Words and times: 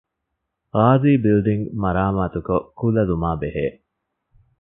ޣާޒީ 0.73 1.11
ބިލްޑިންގ 1.23 1.65
މަރާމާތުކޮށް 1.81 2.67
ކުލަލުމާބެހޭ 2.79 3.65